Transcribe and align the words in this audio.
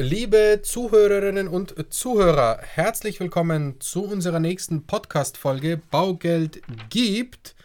Liebe 0.00 0.60
Zuhörerinnen 0.62 1.48
und 1.48 1.74
Zuhörer, 1.92 2.60
herzlich 2.62 3.18
willkommen 3.18 3.80
zu 3.80 4.04
unserer 4.04 4.38
nächsten 4.38 4.86
Podcast-Folge 4.86 5.82
Baugeld 5.90 6.62
gibt 6.88 7.56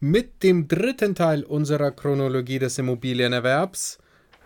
mit 0.00 0.42
dem 0.42 0.66
dritten 0.66 1.14
Teil 1.14 1.44
unserer 1.44 1.92
Chronologie 1.92 2.58
des 2.58 2.76
Immobilienerwerbs. 2.78 3.98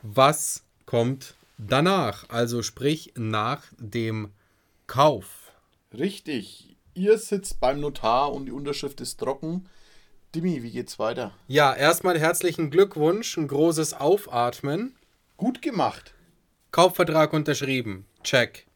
Was 0.02 0.64
kommt 0.84 1.32
danach? 1.56 2.28
Also 2.28 2.60
sprich 2.60 3.14
nach 3.16 3.62
dem 3.78 4.32
Kauf. 4.86 5.54
Richtig. 5.96 6.76
Ihr 6.92 7.16
sitzt 7.16 7.58
beim 7.58 7.80
Notar 7.80 8.34
und 8.34 8.44
die 8.44 8.52
Unterschrift 8.52 9.00
ist 9.00 9.18
trocken. 9.18 9.66
Dimi, 10.34 10.62
wie 10.62 10.72
geht's 10.72 10.98
weiter? 10.98 11.32
Ja, 11.48 11.72
erstmal 11.72 12.18
herzlichen 12.18 12.68
Glückwunsch, 12.68 13.38
ein 13.38 13.48
großes 13.48 13.94
Aufatmen. 13.94 14.94
Gut 15.38 15.62
gemacht. 15.62 16.12
Kaufvertrag 16.72 17.32
unterschrieben. 17.32 18.06
Check. 18.22 18.66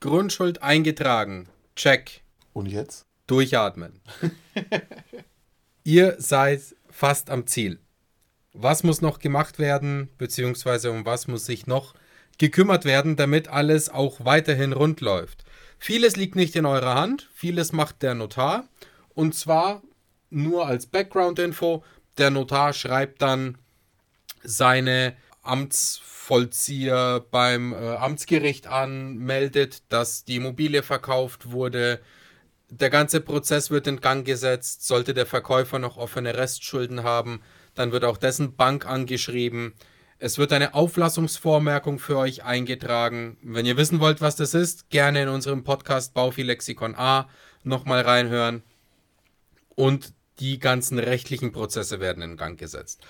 Grundschuld 0.00 0.62
eingetragen. 0.62 1.48
Check. 1.74 2.22
Und 2.52 2.66
jetzt? 2.66 3.06
Durchatmen. 3.26 4.00
Ihr 5.84 6.16
seid 6.18 6.62
fast 6.90 7.30
am 7.30 7.46
Ziel. 7.46 7.80
Was 8.52 8.82
muss 8.82 9.00
noch 9.00 9.18
gemacht 9.18 9.58
werden, 9.58 10.10
beziehungsweise 10.18 10.90
um 10.90 11.04
was 11.04 11.28
muss 11.28 11.46
sich 11.46 11.66
noch 11.66 11.94
gekümmert 12.38 12.84
werden, 12.84 13.16
damit 13.16 13.48
alles 13.48 13.88
auch 13.88 14.24
weiterhin 14.24 14.72
rund 14.72 15.00
läuft? 15.00 15.44
Vieles 15.78 16.16
liegt 16.16 16.36
nicht 16.36 16.56
in 16.56 16.66
eurer 16.66 16.94
Hand, 16.94 17.30
vieles 17.32 17.72
macht 17.72 18.02
der 18.02 18.14
Notar. 18.14 18.68
Und 19.14 19.34
zwar 19.34 19.82
nur 20.30 20.66
als 20.66 20.86
Background-Info, 20.86 21.84
der 22.18 22.30
Notar 22.30 22.72
schreibt 22.72 23.22
dann 23.22 23.58
seine 24.42 25.16
Amtsvollzieher 25.42 27.24
beim 27.30 27.72
äh, 27.72 27.96
Amtsgericht 27.96 28.66
an, 28.66 29.16
meldet, 29.16 29.82
dass 29.92 30.24
die 30.24 30.36
Immobilie 30.36 30.82
verkauft 30.82 31.50
wurde. 31.50 32.00
Der 32.68 32.90
ganze 32.90 33.20
Prozess 33.20 33.70
wird 33.70 33.86
in 33.86 34.00
Gang 34.00 34.24
gesetzt. 34.24 34.86
Sollte 34.86 35.14
der 35.14 35.26
Verkäufer 35.26 35.78
noch 35.78 35.96
offene 35.96 36.36
Restschulden 36.36 37.02
haben, 37.02 37.42
dann 37.74 37.92
wird 37.92 38.04
auch 38.04 38.16
dessen 38.16 38.56
Bank 38.56 38.86
angeschrieben. 38.86 39.74
Es 40.18 40.36
wird 40.36 40.52
eine 40.52 40.74
Auflassungsvormerkung 40.74 41.98
für 41.98 42.18
euch 42.18 42.44
eingetragen. 42.44 43.38
Wenn 43.42 43.64
ihr 43.64 43.78
wissen 43.78 44.00
wollt, 44.00 44.20
was 44.20 44.36
das 44.36 44.52
ist, 44.52 44.90
gerne 44.90 45.22
in 45.22 45.28
unserem 45.28 45.64
Podcast 45.64 46.12
Baufilexikon 46.12 46.94
A 46.94 47.28
nochmal 47.64 48.02
reinhören. 48.02 48.62
Und 49.74 50.12
die 50.38 50.58
ganzen 50.58 50.98
rechtlichen 50.98 51.52
Prozesse 51.52 52.00
werden 52.00 52.22
in 52.22 52.36
Gang 52.36 52.58
gesetzt. 52.58 53.00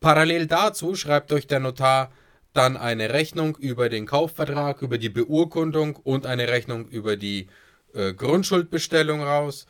Parallel 0.00 0.46
dazu 0.46 0.94
schreibt 0.94 1.32
euch 1.32 1.46
der 1.46 1.60
Notar 1.60 2.12
dann 2.52 2.76
eine 2.76 3.12
Rechnung 3.12 3.56
über 3.56 3.88
den 3.88 4.06
Kaufvertrag, 4.06 4.82
über 4.82 4.98
die 4.98 5.08
Beurkundung 5.08 5.96
und 5.96 6.26
eine 6.26 6.48
Rechnung 6.48 6.88
über 6.88 7.16
die 7.16 7.48
äh, 7.94 8.12
Grundschuldbestellung 8.14 9.22
raus. 9.22 9.66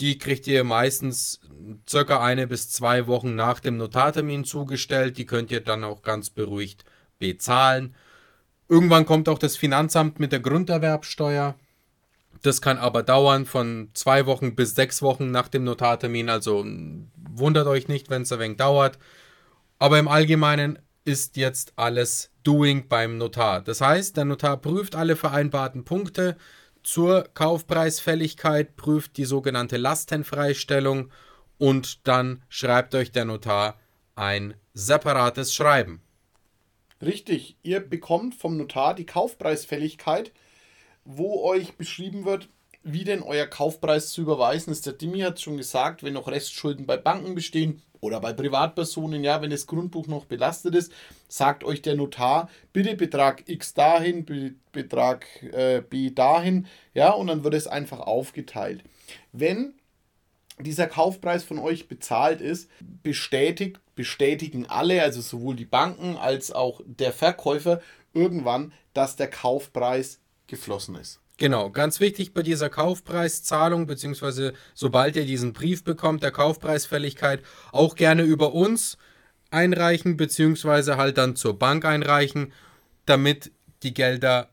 Die 0.00 0.18
kriegt 0.18 0.46
ihr 0.46 0.64
meistens 0.64 1.40
circa 1.88 2.22
eine 2.22 2.46
bis 2.46 2.70
zwei 2.70 3.06
Wochen 3.06 3.34
nach 3.34 3.60
dem 3.60 3.76
Notartermin 3.76 4.44
zugestellt. 4.44 5.18
Die 5.18 5.26
könnt 5.26 5.50
ihr 5.50 5.60
dann 5.60 5.84
auch 5.84 6.02
ganz 6.02 6.30
beruhigt 6.30 6.84
bezahlen. 7.18 7.94
Irgendwann 8.68 9.04
kommt 9.04 9.28
auch 9.28 9.38
das 9.38 9.56
Finanzamt 9.56 10.18
mit 10.18 10.32
der 10.32 10.40
Grunderwerbsteuer. 10.40 11.54
Das 12.42 12.62
kann 12.62 12.78
aber 12.78 13.02
dauern 13.02 13.44
von 13.44 13.90
zwei 13.92 14.26
Wochen 14.26 14.54
bis 14.54 14.74
sechs 14.74 15.02
Wochen 15.02 15.30
nach 15.30 15.48
dem 15.48 15.64
Notartermin. 15.64 16.30
Also 16.30 16.64
wundert 17.30 17.66
euch 17.66 17.86
nicht, 17.88 18.10
wenn 18.10 18.22
es 18.22 18.32
ein 18.32 18.40
wenig 18.40 18.56
dauert. 18.56 18.98
Aber 19.82 19.98
im 19.98 20.06
Allgemeinen 20.06 20.78
ist 21.04 21.36
jetzt 21.36 21.72
alles 21.74 22.30
doing 22.44 22.86
beim 22.86 23.18
Notar. 23.18 23.62
Das 23.62 23.80
heißt, 23.80 24.16
der 24.16 24.24
Notar 24.24 24.58
prüft 24.58 24.94
alle 24.94 25.16
vereinbarten 25.16 25.84
Punkte 25.84 26.36
zur 26.84 27.24
Kaufpreisfälligkeit, 27.34 28.76
prüft 28.76 29.16
die 29.16 29.24
sogenannte 29.24 29.78
Lastenfreistellung 29.78 31.10
und 31.58 32.06
dann 32.06 32.44
schreibt 32.48 32.94
euch 32.94 33.10
der 33.10 33.24
Notar 33.24 33.76
ein 34.14 34.54
separates 34.72 35.52
Schreiben. 35.52 36.00
Richtig, 37.04 37.56
ihr 37.64 37.80
bekommt 37.80 38.36
vom 38.36 38.56
Notar 38.56 38.94
die 38.94 39.06
Kaufpreisfälligkeit, 39.06 40.30
wo 41.04 41.42
euch 41.42 41.74
beschrieben 41.74 42.24
wird, 42.24 42.48
wie 42.82 43.04
denn 43.04 43.22
euer 43.22 43.46
Kaufpreis 43.46 44.10
zu 44.10 44.22
überweisen 44.22 44.72
ist. 44.72 44.86
Der 44.86 44.92
Dimi 44.92 45.20
hat 45.20 45.40
schon 45.40 45.56
gesagt, 45.56 46.02
wenn 46.02 46.14
noch 46.14 46.28
Restschulden 46.28 46.86
bei 46.86 46.96
Banken 46.96 47.34
bestehen, 47.34 47.82
oder 48.02 48.20
bei 48.20 48.32
Privatpersonen, 48.32 49.22
ja, 49.22 49.40
wenn 49.40 49.50
das 49.50 49.68
Grundbuch 49.68 50.08
noch 50.08 50.24
belastet 50.24 50.74
ist, 50.74 50.92
sagt 51.28 51.62
euch 51.62 51.82
der 51.82 51.94
Notar, 51.94 52.50
bitte 52.72 52.96
Betrag 52.96 53.48
X 53.48 53.74
dahin, 53.74 54.26
Betrag 54.72 55.24
äh, 55.52 55.82
B 55.88 56.10
dahin, 56.10 56.66
ja, 56.94 57.12
und 57.12 57.28
dann 57.28 57.44
wird 57.44 57.54
es 57.54 57.68
einfach 57.68 58.00
aufgeteilt. 58.00 58.82
Wenn 59.30 59.74
dieser 60.58 60.88
Kaufpreis 60.88 61.44
von 61.44 61.60
euch 61.60 61.86
bezahlt 61.86 62.40
ist, 62.40 62.68
bestätigt, 63.04 63.78
bestätigen 63.94 64.66
alle, 64.66 65.00
also 65.00 65.20
sowohl 65.20 65.54
die 65.54 65.64
Banken 65.64 66.16
als 66.16 66.50
auch 66.50 66.80
der 66.84 67.12
Verkäufer, 67.12 67.80
irgendwann, 68.14 68.72
dass 68.94 69.14
der 69.14 69.30
Kaufpreis 69.30 70.18
geflossen 70.48 70.96
ist. 70.96 71.21
Genau, 71.42 71.70
ganz 71.70 71.98
wichtig 71.98 72.34
bei 72.34 72.44
dieser 72.44 72.70
Kaufpreiszahlung, 72.70 73.88
beziehungsweise 73.88 74.52
sobald 74.74 75.16
ihr 75.16 75.24
diesen 75.24 75.52
Brief 75.52 75.82
bekommt, 75.82 76.22
der 76.22 76.30
Kaufpreisfälligkeit, 76.30 77.42
auch 77.72 77.96
gerne 77.96 78.22
über 78.22 78.54
uns 78.54 78.96
einreichen, 79.50 80.16
beziehungsweise 80.16 80.98
halt 80.98 81.18
dann 81.18 81.34
zur 81.34 81.58
Bank 81.58 81.84
einreichen, 81.84 82.52
damit 83.06 83.50
die 83.82 83.92
Gelder 83.92 84.50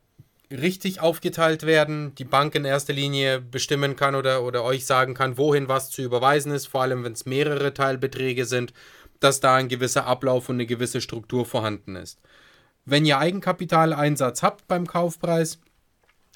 richtig 0.50 1.00
aufgeteilt 1.00 1.62
werden, 1.62 2.16
die 2.16 2.24
Bank 2.24 2.56
in 2.56 2.66
erster 2.66 2.94
Linie 2.94 3.40
bestimmen 3.40 3.96
kann 3.96 4.16
oder, 4.16 4.42
oder 4.42 4.64
euch 4.64 4.88
sagen 4.88 5.14
kann, 5.14 5.38
wohin 5.38 5.68
was 5.68 5.92
zu 5.92 6.02
überweisen 6.02 6.52
ist, 6.52 6.66
vor 6.66 6.82
allem 6.82 7.04
wenn 7.04 7.14
es 7.14 7.28
mehrere 7.28 7.72
Teilbeträge 7.72 8.46
sind, 8.46 8.74
dass 9.20 9.40
da 9.40 9.58
ein 9.58 9.70
gewisser 9.70 10.08
Ablauf 10.08 10.50
und 10.50 10.56
eine 10.56 10.66
gewisse 10.66 11.02
Struktur 11.02 11.46
vorhanden 11.46 11.96
ist. 11.96 12.20
Wenn 12.84 13.06
ihr 13.06 13.20
Eigenkapitaleinsatz 13.20 14.42
habt 14.42 14.68
beim 14.68 14.88
Kaufpreis, 14.88 15.60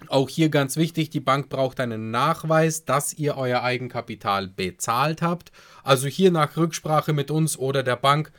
auch 0.07 0.29
hier 0.29 0.49
ganz 0.49 0.75
wichtig, 0.75 1.09
die 1.09 1.19
Bank 1.19 1.49
braucht 1.49 1.79
einen 1.79 2.11
Nachweis, 2.11 2.85
dass 2.85 3.13
ihr 3.13 3.37
euer 3.37 3.61
Eigenkapital 3.61 4.47
bezahlt 4.47 5.21
habt. 5.21 5.51
Also 5.83 6.07
hier 6.07 6.31
nach 6.31 6.57
Rücksprache 6.57 7.13
mit 7.13 7.31
uns 7.31 7.57
oder 7.57 7.83
der 7.83 7.95
Bank 7.95 8.31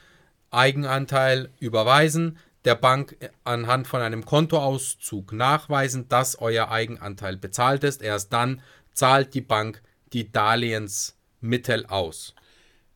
Eigenanteil 0.50 1.50
überweisen, 1.60 2.38
der 2.64 2.74
Bank 2.74 3.16
anhand 3.44 3.86
von 3.86 4.00
einem 4.00 4.24
Kontoauszug 4.24 5.32
nachweisen, 5.32 6.08
dass 6.08 6.38
euer 6.38 6.70
Eigenanteil 6.70 7.36
bezahlt 7.36 7.84
ist. 7.84 8.02
Erst 8.02 8.32
dann 8.32 8.62
zahlt 8.92 9.34
die 9.34 9.40
Bank 9.40 9.82
die 10.12 10.30
Darlehensmittel 10.30 11.86
aus. 11.86 12.34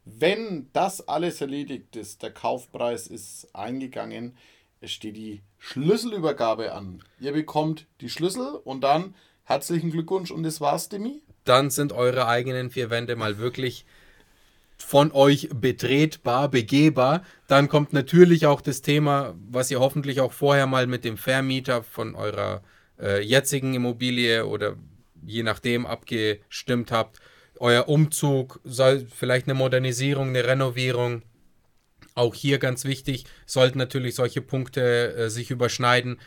Wenn 0.05 0.71
das 0.73 1.07
alles 1.07 1.41
erledigt 1.41 1.95
ist, 1.97 2.23
der 2.23 2.31
Kaufpreis 2.31 3.09
ist 3.09 3.55
eingegangen, 3.55 4.37
es 4.81 4.93
steht 4.93 5.17
die 5.17 5.43
Schlüsselübergabe 5.59 6.73
an. 6.73 7.03
Ihr 7.21 7.33
bekommt 7.33 7.87
die 8.01 8.09
Schlüssel 8.09 8.61
und 8.65 8.83
dann 8.83 9.15
herzlichen 9.45 9.91
Glückwunsch 9.91 10.31
und 10.31 10.43
das 10.43 10.61
war's, 10.61 10.89
Demi. 10.89 11.23
Dann 11.45 11.71
sind 11.71 11.93
eure 11.93 12.27
eigenen 12.27 12.71
vier 12.71 12.91
Wände 12.91 13.17
mal 13.17 13.39
wirklich 13.39 13.85
von 14.77 15.11
euch 15.13 15.49
betretbar, 15.53 16.49
begehbar. 16.49 17.25
Dann 17.49 17.69
kommt 17.69 17.93
natürlich 17.93 18.47
auch 18.47 18.61
das 18.61 18.83
Thema, 18.83 19.35
was 19.51 19.71
ihr 19.71 19.81
hoffentlich 19.81 20.21
auch 20.21 20.33
vorher 20.33 20.67
mal 20.67 20.87
mit 20.87 21.05
dem 21.05 21.17
Vermieter 21.17 21.83
von 21.83 22.15
eurer 22.15 22.63
äh, 23.01 23.21
jetzigen 23.23 23.75
Immobilie 23.75 24.47
oder 24.47 24.77
je 25.25 25.43
nachdem 25.43 25.87
abgestimmt 25.87 26.93
habt. 26.93 27.19
Euer 27.59 27.89
Umzug, 27.89 28.61
vielleicht 28.65 29.47
eine 29.47 29.55
Modernisierung, 29.55 30.29
eine 30.29 30.45
Renovierung, 30.45 31.23
auch 32.19 32.35
hier 32.35 32.59
ganz 32.59 32.85
wichtig, 32.85 33.25
sollten 33.47 33.79
natürlich 33.79 34.15
solche 34.15 34.43
Punkte 34.43 35.15
äh, 35.15 35.31
sich 35.31 35.51
überschneiden. 35.51 36.19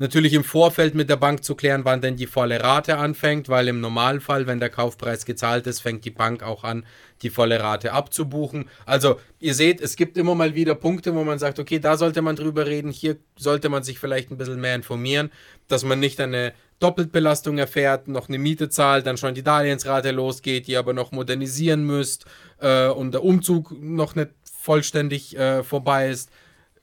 Natürlich 0.00 0.32
im 0.34 0.44
Vorfeld 0.44 0.94
mit 0.94 1.10
der 1.10 1.16
Bank 1.16 1.42
zu 1.42 1.56
klären, 1.56 1.84
wann 1.84 2.00
denn 2.00 2.14
die 2.14 2.28
volle 2.28 2.62
Rate 2.62 2.98
anfängt, 2.98 3.48
weil 3.48 3.66
im 3.66 3.80
Normalfall, 3.80 4.46
wenn 4.46 4.60
der 4.60 4.70
Kaufpreis 4.70 5.24
gezahlt 5.24 5.66
ist, 5.66 5.80
fängt 5.80 6.04
die 6.04 6.12
Bank 6.12 6.44
auch 6.44 6.62
an, 6.62 6.86
die 7.22 7.30
volle 7.30 7.58
Rate 7.58 7.92
abzubuchen. 7.92 8.70
Also 8.86 9.18
ihr 9.40 9.54
seht, 9.54 9.80
es 9.80 9.96
gibt 9.96 10.16
immer 10.16 10.36
mal 10.36 10.54
wieder 10.54 10.76
Punkte, 10.76 11.16
wo 11.16 11.24
man 11.24 11.40
sagt, 11.40 11.58
okay, 11.58 11.80
da 11.80 11.96
sollte 11.96 12.22
man 12.22 12.36
drüber 12.36 12.66
reden, 12.66 12.92
hier 12.92 13.16
sollte 13.36 13.70
man 13.70 13.82
sich 13.82 13.98
vielleicht 13.98 14.30
ein 14.30 14.38
bisschen 14.38 14.60
mehr 14.60 14.76
informieren, 14.76 15.32
dass 15.66 15.82
man 15.82 15.98
nicht 15.98 16.20
eine 16.20 16.52
Doppeltbelastung 16.78 17.58
erfährt, 17.58 18.06
noch 18.06 18.28
eine 18.28 18.38
Miete 18.38 18.68
zahlt, 18.68 19.04
dann 19.04 19.16
schon 19.16 19.34
die 19.34 19.42
Darlehensrate 19.42 20.12
losgeht, 20.12 20.68
die 20.68 20.76
aber 20.76 20.92
noch 20.92 21.10
modernisieren 21.10 21.82
müsst 21.82 22.24
äh, 22.60 22.86
und 22.86 23.12
der 23.12 23.24
Umzug 23.24 23.74
noch 23.82 24.14
nicht 24.14 24.30
vollständig 24.68 25.34
äh, 25.34 25.62
vorbei 25.62 26.10
ist. 26.10 26.30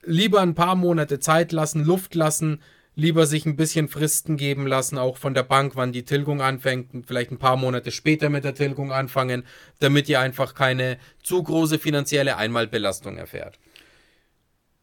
Lieber 0.03 0.41
ein 0.41 0.55
paar 0.55 0.73
Monate 0.73 1.19
Zeit 1.19 1.51
lassen, 1.51 1.85
Luft 1.85 2.15
lassen, 2.15 2.63
lieber 2.95 3.27
sich 3.27 3.45
ein 3.45 3.55
bisschen 3.55 3.89
Fristen 3.89 4.37
geben 4.37 4.65
lassen, 4.65 4.97
auch 4.97 5.17
von 5.17 5.35
der 5.35 5.43
Bank, 5.43 5.73
wann 5.75 5.91
die 5.91 6.03
Tilgung 6.03 6.41
anfängt, 6.41 7.05
vielleicht 7.05 7.29
ein 7.29 7.37
paar 7.37 7.57
Monate 7.57 7.91
später 7.91 8.29
mit 8.29 8.43
der 8.43 8.55
Tilgung 8.55 8.91
anfangen, 8.91 9.43
damit 9.77 10.09
ihr 10.09 10.19
einfach 10.19 10.55
keine 10.55 10.97
zu 11.21 11.43
große 11.43 11.77
finanzielle 11.77 12.37
Einmalbelastung 12.37 13.17
erfährt. 13.17 13.59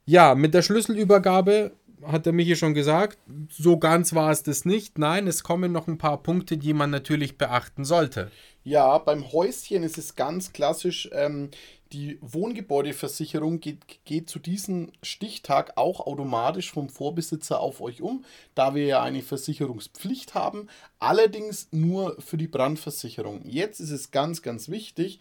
Ja, 0.05 0.37
mit 0.37 0.55
der 0.55 0.63
Schlüsselübergabe 0.63 1.73
hat 2.07 2.27
der 2.27 2.33
Michi 2.33 2.57
schon 2.57 2.75
gesagt, 2.75 3.19
so 3.51 3.79
ganz 3.79 4.15
war 4.15 4.31
es 4.31 4.43
das 4.43 4.65
nicht. 4.65 4.99
Nein, 4.99 5.27
es 5.27 5.43
kommen 5.43 5.73
noch 5.73 5.89
ein 5.89 5.99
paar 5.99 6.23
Punkte, 6.23 6.57
die 6.57 6.73
man 6.73 6.91
natürlich 6.91 7.39
beachten 7.39 7.85
sollte. 7.85 8.31
Ja, 8.65 8.99
beim 8.99 9.33
Häuschen 9.33 9.83
ist 9.83 9.99
es 9.99 10.15
ganz 10.15 10.53
klassisch, 10.53 11.09
ähm, 11.13 11.51
die 11.93 12.19
Wohngebäudeversicherung 12.23 13.61
geht, 13.61 14.05
geht 14.05 14.31
zu 14.31 14.39
diesem 14.39 14.93
Stichtag 15.03 15.73
auch 15.77 16.01
automatisch 16.01 16.73
vom 16.73 16.89
Vorbesitzer 16.89 17.61
auf 17.61 17.81
euch 17.81 18.01
um, 18.01 18.25
da 18.55 18.75
wir 18.75 18.87
ja 18.87 19.03
eine 19.03 19.23
Versicherungspflicht 19.23 20.35
haben, 20.35 20.69
allerdings 20.99 21.69
nur 21.71 22.17
für 22.21 22.39
die 22.39 22.49
Brandversicherung. 22.49 23.43
Jetzt 23.45 23.81
ist 23.81 23.91
es 23.91 24.11
ganz, 24.11 24.43
ganz 24.43 24.69
wichtig, 24.69 25.21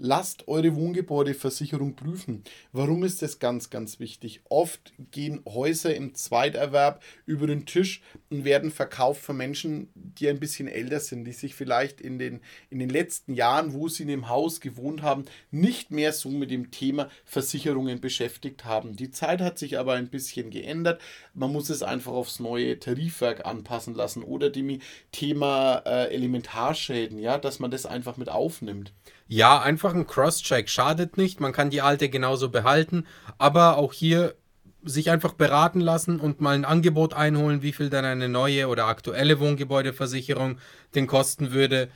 lasst 0.00 0.48
eure 0.48 0.74
Wohngebäudeversicherung 0.74 1.94
prüfen. 1.94 2.42
Warum 2.72 3.04
ist 3.04 3.20
das 3.20 3.38
ganz, 3.38 3.68
ganz 3.68 4.00
wichtig? 4.00 4.40
Oft 4.48 4.92
gehen 5.10 5.42
Häuser 5.46 5.94
im 5.94 6.14
Zweiterwerb 6.14 7.02
über 7.26 7.46
den 7.46 7.66
Tisch 7.66 8.02
und 8.30 8.44
werden 8.44 8.70
verkauft 8.70 9.22
von 9.22 9.36
Menschen, 9.36 9.90
die 9.94 10.28
ein 10.28 10.40
bisschen 10.40 10.68
älter 10.68 11.00
sind, 11.00 11.24
die 11.24 11.32
sich 11.32 11.54
vielleicht 11.54 12.00
in 12.00 12.18
den, 12.18 12.40
in 12.70 12.78
den 12.78 12.88
letzten 12.88 13.34
Jahren, 13.34 13.74
wo 13.74 13.88
sie 13.88 14.04
in 14.04 14.08
dem 14.08 14.28
Haus 14.30 14.60
gewohnt 14.60 15.02
haben, 15.02 15.26
nicht 15.50 15.90
mehr 15.90 16.14
so 16.14 16.30
mit 16.30 16.50
dem 16.50 16.70
Thema 16.70 17.10
Versicherungen 17.26 18.00
beschäftigt 18.00 18.64
haben. 18.64 18.96
Die 18.96 19.10
Zeit 19.10 19.42
hat 19.42 19.58
sich 19.58 19.78
aber 19.78 19.92
ein 19.94 20.08
bisschen 20.08 20.48
geändert. 20.48 21.02
Man 21.34 21.52
muss 21.52 21.68
es 21.68 21.82
einfach 21.82 22.12
aufs 22.12 22.40
neue 22.40 22.78
Tarifwerk 22.80 23.44
anpassen 23.44 23.94
lassen 23.94 24.24
oder 24.24 24.48
dem 24.48 24.80
Thema 25.12 25.82
äh, 25.84 26.14
Elementarschäden, 26.14 27.18
ja, 27.18 27.36
dass 27.36 27.58
man 27.58 27.70
das 27.70 27.84
einfach 27.84 28.16
mit 28.16 28.30
aufnimmt. 28.30 28.94
Ja, 29.32 29.60
einfach 29.62 29.94
ein 29.94 30.08
Cross-Check 30.08 30.68
schadet 30.68 31.16
nicht. 31.16 31.38
Man 31.38 31.52
kann 31.52 31.70
die 31.70 31.82
alte 31.82 32.08
genauso 32.08 32.48
behalten, 32.48 33.06
aber 33.38 33.76
auch 33.76 33.92
hier 33.92 34.34
sich 34.82 35.08
einfach 35.08 35.34
beraten 35.34 35.80
lassen 35.80 36.18
und 36.18 36.40
mal 36.40 36.56
ein 36.56 36.64
Angebot 36.64 37.14
einholen, 37.14 37.62
wie 37.62 37.72
viel 37.72 37.90
dann 37.90 38.04
eine 38.04 38.28
neue 38.28 38.66
oder 38.66 38.86
aktuelle 38.86 39.38
Wohngebäudeversicherung 39.38 40.58
den 40.96 41.06
kosten 41.06 41.52
würde. 41.52 41.90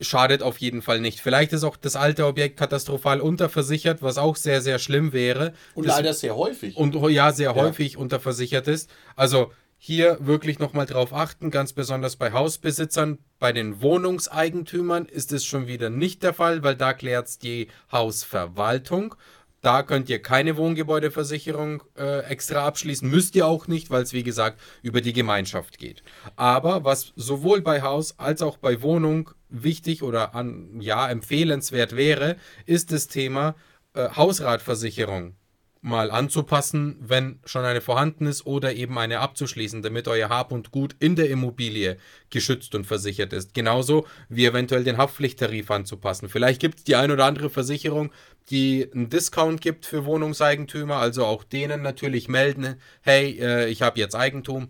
Schadet 0.00 0.42
auf 0.42 0.58
jeden 0.58 0.82
Fall 0.82 0.98
nicht. 0.98 1.20
Vielleicht 1.20 1.52
ist 1.52 1.62
auch 1.62 1.76
das 1.76 1.94
alte 1.94 2.26
Objekt 2.26 2.58
katastrophal 2.58 3.20
unterversichert, 3.20 4.02
was 4.02 4.18
auch 4.18 4.34
sehr, 4.34 4.60
sehr 4.60 4.80
schlimm 4.80 5.12
wäre. 5.12 5.52
Und 5.76 5.86
das, 5.86 5.98
leider 5.98 6.14
sehr 6.14 6.34
häufig. 6.34 6.76
Und 6.76 6.96
ja, 7.12 7.30
sehr 7.30 7.50
ja. 7.50 7.54
häufig 7.54 7.96
unterversichert 7.96 8.66
ist. 8.66 8.90
Also 9.14 9.52
hier 9.84 10.16
wirklich 10.20 10.60
nochmal 10.60 10.86
drauf 10.86 11.12
achten, 11.12 11.50
ganz 11.50 11.72
besonders 11.72 12.14
bei 12.14 12.30
Hausbesitzern. 12.30 13.18
Bei 13.40 13.52
den 13.52 13.82
Wohnungseigentümern 13.82 15.06
ist 15.06 15.32
es 15.32 15.44
schon 15.44 15.66
wieder 15.66 15.90
nicht 15.90 16.22
der 16.22 16.32
Fall, 16.32 16.62
weil 16.62 16.76
da 16.76 16.92
klärt 16.92 17.26
es 17.26 17.40
die 17.40 17.66
Hausverwaltung. 17.90 19.16
Da 19.60 19.82
könnt 19.82 20.08
ihr 20.08 20.22
keine 20.22 20.56
Wohngebäudeversicherung 20.56 21.82
äh, 21.98 22.20
extra 22.26 22.64
abschließen, 22.64 23.10
müsst 23.10 23.34
ihr 23.34 23.44
auch 23.48 23.66
nicht, 23.66 23.90
weil 23.90 24.04
es 24.04 24.12
wie 24.12 24.22
gesagt 24.22 24.60
über 24.82 25.00
die 25.00 25.12
Gemeinschaft 25.12 25.78
geht. 25.78 26.04
Aber 26.36 26.84
was 26.84 27.12
sowohl 27.16 27.60
bei 27.60 27.82
Haus 27.82 28.20
als 28.20 28.40
auch 28.40 28.58
bei 28.58 28.82
Wohnung 28.82 29.30
wichtig 29.48 30.04
oder 30.04 30.36
an, 30.36 30.80
ja 30.80 31.10
empfehlenswert 31.10 31.96
wäre, 31.96 32.36
ist 32.66 32.92
das 32.92 33.08
Thema 33.08 33.56
äh, 33.94 34.10
Hausratversicherung 34.10 35.34
mal 35.82 36.12
anzupassen, 36.12 36.96
wenn 37.00 37.40
schon 37.44 37.64
eine 37.64 37.80
vorhanden 37.80 38.26
ist 38.26 38.46
oder 38.46 38.72
eben 38.72 38.96
eine 38.98 39.18
abzuschließen, 39.18 39.82
damit 39.82 40.06
euer 40.06 40.28
Hab 40.28 40.52
und 40.52 40.70
Gut 40.70 40.94
in 41.00 41.16
der 41.16 41.28
Immobilie 41.28 41.98
geschützt 42.30 42.76
und 42.76 42.86
versichert 42.86 43.32
ist. 43.32 43.52
Genauso 43.52 44.06
wie 44.28 44.46
eventuell 44.46 44.84
den 44.84 44.96
Haftpflichttarif 44.96 45.72
anzupassen. 45.72 46.28
Vielleicht 46.28 46.60
gibt 46.60 46.78
es 46.78 46.84
die 46.84 46.94
ein 46.94 47.10
oder 47.10 47.24
andere 47.24 47.50
Versicherung, 47.50 48.12
die 48.48 48.88
einen 48.94 49.10
Discount 49.10 49.60
gibt 49.60 49.84
für 49.84 50.04
Wohnungseigentümer, 50.04 50.96
also 50.96 51.26
auch 51.26 51.42
denen 51.42 51.82
natürlich 51.82 52.28
melden, 52.28 52.76
hey, 53.00 53.36
äh, 53.40 53.68
ich 53.68 53.82
habe 53.82 53.98
jetzt 53.98 54.14
Eigentum, 54.14 54.68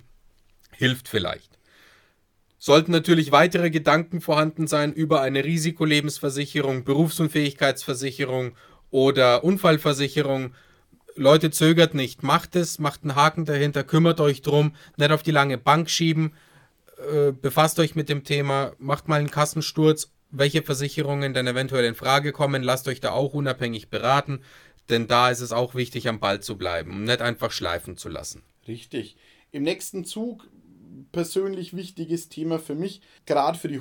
hilft 0.73 1.09
vielleicht. 1.09 1.59
Sollten 2.57 2.93
natürlich 2.93 3.33
weitere 3.33 3.71
Gedanken 3.71 4.23
vorhanden 4.23 4.67
sein 4.67 4.95
über 4.95 5.21
eine 5.21 5.45
Risikolebensversicherung, 5.45 6.85
Berufsunfähigkeitsversicherung 6.85 8.57
oder 8.91 9.45
Unfallversicherung, 9.45 10.55
Leute, 11.15 11.51
zögert 11.51 11.95
nicht. 11.95 12.23
Macht 12.23 12.57
es, 12.57 12.79
macht 12.79 13.03
einen 13.03 13.15
Haken 13.15 13.45
dahinter, 13.45 13.85
kümmert 13.85 14.21
euch 14.21 14.43
drum, 14.43 14.75
nicht 14.97 15.11
auf 15.11 15.23
die 15.23 15.31
lange 15.31 15.59
Bank 15.59 15.91
schieben. 15.91 16.35
Äh, 16.99 17.33
befasst 17.33 17.79
euch 17.79 17.95
mit 17.95 18.09
dem 18.09 18.25
Thema, 18.25 18.73
macht 18.79 19.09
mal 19.09 19.21
einen 19.21 19.31
Kassensturz, 19.31 20.11
welche 20.31 20.63
Versicherungen 20.63 21.35
denn 21.35 21.47
eventuell 21.47 21.85
in 21.85 21.95
Frage 21.95 22.33
kommen. 22.33 22.63
Lasst 22.63 22.89
euch 22.89 23.01
da 23.01 23.11
auch 23.11 23.35
unabhängig 23.35 23.91
beraten, 23.91 24.41
denn 24.89 25.07
da 25.07 25.31
ist 25.31 25.41
es 25.41 25.53
auch 25.53 25.75
wichtig, 25.75 26.09
am 26.09 26.21
Ball 26.21 26.41
zu 26.41 26.57
bleiben 26.57 26.93
und 26.93 27.05
nicht 27.05 27.21
einfach 27.21 27.51
schleifen 27.51 27.97
zu 27.97 28.09
lassen. 28.09 28.43
Richtig. 28.67 29.17
Im 29.51 29.65
nächsten 29.65 30.05
Zug 30.05 30.49
persönlich 31.11 31.75
wichtiges 31.77 32.29
Thema 32.29 32.59
für 32.59 32.75
mich, 32.75 33.03
gerade 33.27 33.59
für 33.59 33.69
die 33.69 33.81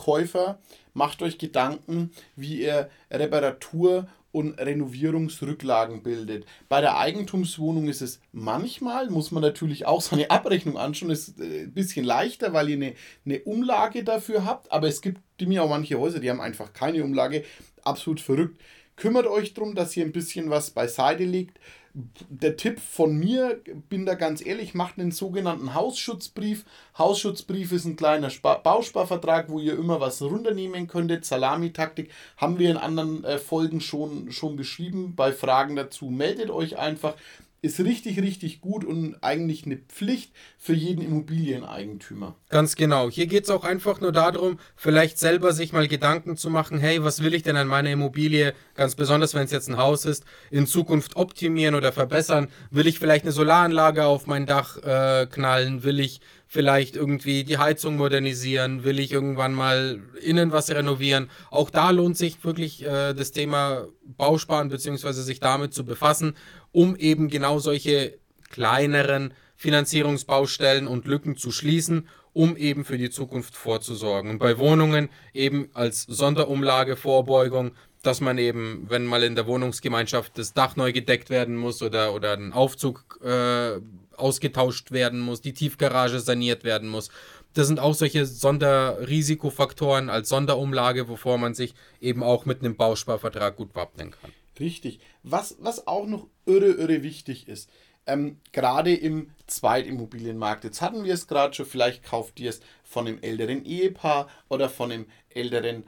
Häusle-Käufer. 0.00 0.58
Macht 0.92 1.22
euch 1.22 1.38
Gedanken, 1.38 2.10
wie 2.36 2.62
ihr 2.62 2.90
Reparatur 3.10 4.08
und 4.32 4.60
Renovierungsrücklagen 4.60 6.02
bildet. 6.02 6.46
Bei 6.68 6.80
der 6.80 6.98
Eigentumswohnung 6.98 7.88
ist 7.88 8.00
es 8.00 8.20
manchmal, 8.32 9.10
muss 9.10 9.32
man 9.32 9.42
natürlich 9.42 9.86
auch 9.86 10.00
so 10.00 10.14
eine 10.14 10.30
Abrechnung 10.30 10.78
anschauen, 10.78 11.10
ist 11.10 11.40
äh, 11.40 11.62
ein 11.62 11.72
bisschen 11.72 12.04
leichter, 12.04 12.52
weil 12.52 12.68
ihr 12.68 12.76
eine, 12.76 12.94
eine 13.24 13.40
Umlage 13.40 14.04
dafür 14.04 14.44
habt, 14.44 14.70
aber 14.70 14.86
es 14.86 15.00
gibt 15.00 15.20
mir 15.40 15.64
auch 15.64 15.68
manche 15.68 15.98
Häuser, 15.98 16.20
die 16.20 16.30
haben 16.30 16.40
einfach 16.40 16.72
keine 16.72 17.02
Umlage. 17.02 17.44
Absolut 17.82 18.20
verrückt. 18.20 18.60
Kümmert 18.94 19.26
euch 19.26 19.54
darum, 19.54 19.74
dass 19.74 19.96
ihr 19.96 20.04
ein 20.04 20.12
bisschen 20.12 20.50
was 20.50 20.70
beiseite 20.70 21.24
legt 21.24 21.58
der 21.94 22.56
Tipp 22.56 22.80
von 22.80 23.16
mir, 23.16 23.60
bin 23.88 24.06
da 24.06 24.14
ganz 24.14 24.44
ehrlich, 24.44 24.74
macht 24.74 24.98
einen 24.98 25.10
sogenannten 25.10 25.74
Hausschutzbrief. 25.74 26.64
Hausschutzbrief 26.96 27.72
ist 27.72 27.84
ein 27.84 27.96
kleiner 27.96 28.30
Spar 28.30 28.62
Bausparvertrag, 28.62 29.48
wo 29.48 29.58
ihr 29.58 29.76
immer 29.76 30.00
was 30.00 30.22
runternehmen 30.22 30.86
könntet. 30.86 31.24
Salamitaktik 31.24 32.10
haben 32.36 32.58
wir 32.58 32.70
in 32.70 32.76
anderen 32.76 33.24
äh, 33.24 33.38
Folgen 33.38 33.80
schon, 33.80 34.30
schon 34.30 34.56
beschrieben. 34.56 35.14
Bei 35.16 35.32
Fragen 35.32 35.76
dazu 35.76 36.06
meldet 36.06 36.50
euch 36.50 36.78
einfach 36.78 37.14
ist 37.62 37.78
richtig, 37.80 38.20
richtig 38.20 38.60
gut 38.60 38.84
und 38.84 39.16
eigentlich 39.22 39.66
eine 39.66 39.76
Pflicht 39.76 40.32
für 40.58 40.72
jeden 40.72 41.02
Immobilieneigentümer. 41.02 42.36
Ganz 42.48 42.74
genau. 42.74 43.10
Hier 43.10 43.26
geht 43.26 43.44
es 43.44 43.50
auch 43.50 43.64
einfach 43.64 44.00
nur 44.00 44.12
darum, 44.12 44.58
vielleicht 44.76 45.18
selber 45.18 45.52
sich 45.52 45.72
mal 45.72 45.86
Gedanken 45.86 46.36
zu 46.36 46.48
machen, 46.48 46.78
hey, 46.78 47.04
was 47.04 47.22
will 47.22 47.34
ich 47.34 47.42
denn 47.42 47.56
an 47.56 47.68
meiner 47.68 47.90
Immobilie, 47.90 48.54
ganz 48.74 48.94
besonders 48.94 49.34
wenn 49.34 49.44
es 49.44 49.50
jetzt 49.50 49.68
ein 49.68 49.76
Haus 49.76 50.06
ist, 50.06 50.24
in 50.50 50.66
Zukunft 50.66 51.16
optimieren 51.16 51.74
oder 51.74 51.92
verbessern? 51.92 52.48
Will 52.70 52.86
ich 52.86 52.98
vielleicht 52.98 53.24
eine 53.24 53.32
Solaranlage 53.32 54.06
auf 54.06 54.26
mein 54.26 54.46
Dach 54.46 54.78
äh, 54.78 55.26
knallen? 55.26 55.82
Will 55.82 56.00
ich 56.00 56.20
vielleicht 56.52 56.96
irgendwie 56.96 57.44
die 57.44 57.58
Heizung 57.58 57.96
modernisieren? 57.96 58.84
Will 58.84 58.98
ich 58.98 59.12
irgendwann 59.12 59.54
mal 59.54 60.02
innen 60.20 60.52
was 60.52 60.70
renovieren? 60.70 61.30
Auch 61.50 61.70
da 61.70 61.90
lohnt 61.90 62.16
sich 62.18 62.44
wirklich 62.44 62.84
äh, 62.84 63.14
das 63.14 63.30
Thema 63.30 63.86
Bausparen 64.04 64.68
bzw. 64.68 65.12
sich 65.12 65.40
damit 65.40 65.72
zu 65.72 65.84
befassen 65.84 66.34
um 66.72 66.96
eben 66.96 67.28
genau 67.28 67.58
solche 67.58 68.18
kleineren 68.48 69.34
Finanzierungsbaustellen 69.56 70.86
und 70.86 71.06
Lücken 71.06 71.36
zu 71.36 71.50
schließen, 71.50 72.08
um 72.32 72.56
eben 72.56 72.84
für 72.84 72.98
die 72.98 73.10
Zukunft 73.10 73.56
vorzusorgen. 73.56 74.30
Und 74.30 74.38
bei 74.38 74.58
Wohnungen 74.58 75.08
eben 75.34 75.68
als 75.74 76.02
Sonderumlage, 76.02 76.96
Vorbeugung, 76.96 77.72
dass 78.02 78.20
man 78.20 78.38
eben, 78.38 78.86
wenn 78.88 79.04
mal 79.04 79.22
in 79.22 79.34
der 79.34 79.46
Wohnungsgemeinschaft 79.46 80.38
das 80.38 80.54
Dach 80.54 80.76
neu 80.76 80.92
gedeckt 80.92 81.28
werden 81.28 81.56
muss 81.56 81.82
oder, 81.82 82.14
oder 82.14 82.32
ein 82.32 82.52
Aufzug 82.52 83.20
äh, 83.22 83.78
ausgetauscht 84.20 84.92
werden 84.92 85.20
muss, 85.20 85.40
die 85.40 85.52
Tiefgarage 85.52 86.20
saniert 86.20 86.64
werden 86.64 86.88
muss. 86.88 87.10
Das 87.54 87.66
sind 87.66 87.80
auch 87.80 87.94
solche 87.94 88.26
Sonderrisikofaktoren 88.26 90.08
als 90.08 90.28
Sonderumlage, 90.28 91.08
wovor 91.08 91.38
man 91.38 91.54
sich 91.54 91.74
eben 92.00 92.22
auch 92.22 92.46
mit 92.46 92.60
einem 92.60 92.76
Bausparvertrag 92.76 93.56
gut 93.56 93.74
wappnen 93.74 94.12
kann. 94.12 94.32
Richtig. 94.58 95.00
Was, 95.22 95.56
was 95.60 95.86
auch 95.86 96.06
noch 96.06 96.28
irre, 96.46 96.72
irre 96.72 97.02
wichtig 97.02 97.48
ist, 97.48 97.70
ähm, 98.06 98.38
gerade 98.52 98.94
im 98.94 99.30
Zweitimmobilienmarkt. 99.46 100.64
Jetzt 100.64 100.82
hatten 100.82 101.04
wir 101.04 101.14
es 101.14 101.26
gerade 101.26 101.54
schon, 101.54 101.66
vielleicht 101.66 102.04
kauft 102.04 102.38
ihr 102.40 102.50
es 102.50 102.60
von 102.82 103.06
einem 103.06 103.18
älteren 103.22 103.64
Ehepaar 103.64 104.28
oder 104.48 104.68
von 104.68 104.92
einem 104.92 105.06
älteren 105.30 105.84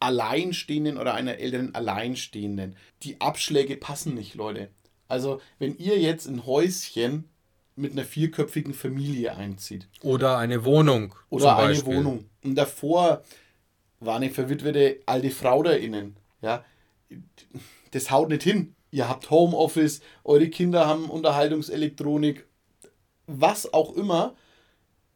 Alleinstehenden 0.00 0.98
oder 0.98 1.14
einer 1.14 1.38
älteren 1.38 1.74
Alleinstehenden. 1.74 2.76
Die 3.02 3.20
Abschläge 3.20 3.76
passen 3.76 4.14
nicht, 4.14 4.34
Leute. 4.34 4.70
Also, 5.08 5.40
wenn 5.58 5.76
ihr 5.76 5.98
jetzt 5.98 6.26
ein 6.26 6.46
Häuschen 6.46 7.28
mit 7.76 7.92
einer 7.92 8.04
vierköpfigen 8.04 8.74
Familie 8.74 9.36
einzieht. 9.36 9.88
Oder 10.02 10.38
eine 10.38 10.64
Wohnung. 10.64 11.14
Oder 11.30 11.56
eine 11.56 11.84
Wohnung. 11.86 12.26
Und 12.44 12.54
davor 12.54 13.22
war 14.00 14.16
eine 14.16 14.30
verwitwete 14.30 15.00
alte 15.06 15.30
Frau 15.30 15.62
da 15.62 15.72
innen. 15.72 16.16
Ja, 16.40 16.64
das 17.92 18.10
haut 18.10 18.28
nicht 18.28 18.42
hin. 18.42 18.74
Ihr 18.90 19.08
habt 19.08 19.30
Homeoffice, 19.30 20.00
eure 20.24 20.48
Kinder 20.48 20.86
haben 20.86 21.08
Unterhaltungselektronik, 21.08 22.46
was 23.26 23.72
auch 23.72 23.94
immer. 23.96 24.34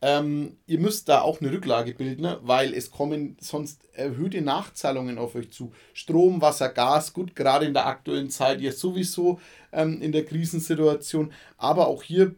Ähm, 0.03 0.59
ihr 0.67 0.79
müsst 0.79 1.09
da 1.09 1.23
auch 1.23 1.41
eine 1.41 1.53
Rücklage 1.53 1.95
bilden, 1.95 2.37
weil 2.43 2.75
es 2.75 2.91
kommen 2.91 3.37
sonst 3.41 3.83
erhöhte 3.93 4.41
Nachzahlungen 4.41 5.19
auf 5.19 5.35
euch 5.35 5.51
zu. 5.51 5.73
Strom, 5.95 6.41
Wasser, 6.41 6.69
Gas, 6.69 7.13
gut, 7.13 7.35
gerade 7.35 7.67
in 7.67 7.75
der 7.75 7.87
aktuellen 7.87 8.31
Zeit 8.31 8.61
ja 8.61 8.73
sowieso 8.73 9.41
ähm, 9.73 10.01
in 10.01 10.13
der 10.13 10.25
Krisensituation. 10.25 11.33
Aber 11.57 11.89
auch 11.89 12.03
hier 12.03 12.35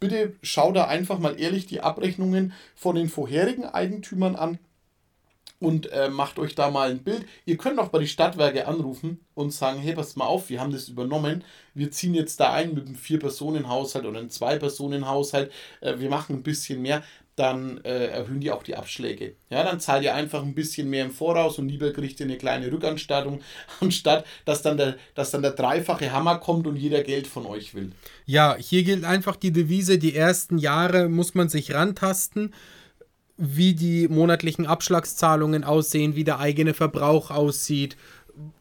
bitte 0.00 0.34
schau 0.42 0.72
da 0.72 0.86
einfach 0.86 1.18
mal 1.18 1.38
ehrlich 1.38 1.66
die 1.66 1.82
Abrechnungen 1.82 2.52
von 2.74 2.96
den 2.96 3.08
vorherigen 3.08 3.64
Eigentümern 3.64 4.34
an 4.34 4.58
und 5.60 5.92
äh, 5.92 6.08
macht 6.08 6.38
euch 6.38 6.54
da 6.54 6.70
mal 6.70 6.90
ein 6.90 7.04
Bild. 7.04 7.26
Ihr 7.44 7.58
könnt 7.58 7.78
auch 7.78 7.88
bei 7.88 7.98
die 7.98 8.08
Stadtwerke 8.08 8.66
anrufen 8.66 9.20
und 9.34 9.52
sagen, 9.52 9.78
hey, 9.78 9.94
passt 9.94 10.16
mal 10.16 10.24
auf, 10.24 10.48
wir 10.48 10.60
haben 10.60 10.72
das 10.72 10.88
übernommen. 10.88 11.44
Wir 11.74 11.90
ziehen 11.90 12.14
jetzt 12.14 12.40
da 12.40 12.52
ein 12.52 12.74
mit 12.74 12.86
einem 12.86 12.96
Vier-Personen-Haushalt 12.96 14.06
oder 14.06 14.18
einem 14.18 14.30
Zwei-Personen-Haushalt. 14.30 15.52
Äh, 15.82 15.98
wir 15.98 16.08
machen 16.08 16.36
ein 16.36 16.42
bisschen 16.42 16.82
mehr. 16.82 17.02
Dann 17.36 17.78
äh, 17.84 18.06
erhöhen 18.06 18.40
die 18.40 18.50
auch 18.50 18.62
die 18.62 18.74
Abschläge. 18.74 19.34
Ja, 19.48 19.62
dann 19.62 19.80
zahlt 19.80 20.02
ihr 20.02 20.14
einfach 20.14 20.42
ein 20.42 20.54
bisschen 20.54 20.90
mehr 20.90 21.04
im 21.04 21.10
Voraus 21.10 21.58
und 21.58 21.68
lieber 21.68 21.90
kriegt 21.92 22.20
ihr 22.20 22.26
eine 22.26 22.36
kleine 22.36 22.70
Rückanstattung, 22.70 23.40
anstatt 23.80 24.26
dass 24.44 24.62
dann, 24.62 24.76
der, 24.76 24.96
dass 25.14 25.30
dann 25.30 25.42
der 25.42 25.52
dreifache 25.52 26.12
Hammer 26.12 26.38
kommt 26.38 26.66
und 26.66 26.76
jeder 26.76 27.02
Geld 27.02 27.26
von 27.26 27.46
euch 27.46 27.74
will. 27.74 27.92
Ja, 28.26 28.56
hier 28.58 28.82
gilt 28.82 29.04
einfach 29.04 29.36
die 29.36 29.52
Devise, 29.52 29.98
die 29.98 30.14
ersten 30.14 30.58
Jahre 30.58 31.08
muss 31.08 31.34
man 31.34 31.48
sich 31.48 31.72
rantasten 31.72 32.52
wie 33.42 33.72
die 33.72 34.06
monatlichen 34.06 34.66
Abschlagszahlungen 34.66 35.64
aussehen, 35.64 36.14
wie 36.14 36.24
der 36.24 36.40
eigene 36.40 36.74
Verbrauch 36.74 37.30
aussieht, 37.30 37.96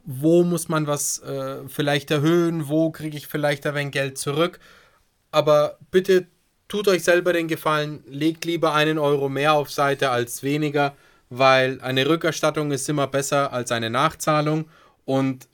wo 0.06 0.44
muss 0.44 0.70
man 0.70 0.88
was 0.88 1.20
äh, 1.20 1.68
vielleicht 1.68 2.10
erhöhen, 2.12 2.70
wo 2.70 2.90
kriege 2.90 3.18
ich 3.18 3.28
vielleicht 3.28 3.68
ein 3.68 3.92
Geld 3.92 4.18
zurück. 4.18 4.58
Aber 5.32 5.78
bitte 5.92 6.28
tut 6.70 6.88
euch 6.88 7.04
selber 7.04 7.34
den 7.34 7.50
Gefallen, 7.50 8.06
legt 8.08 8.46
lieber 8.46 8.74
einen 8.74 8.98
Euro 8.98 9.28
mehr 9.28 9.54
auf 9.54 9.70
Seite 9.70 10.12
als 10.12 10.44
weniger, 10.44 10.96
weil 11.30 11.82
eine 11.82 12.08
Rückerstattung 12.08 12.72
ist 12.72 12.88
immer 12.88 13.08
besser 13.08 13.52
als 13.52 13.74
eine 13.74 13.90
Nachzahlung. 13.90 14.70
Und 15.04 15.50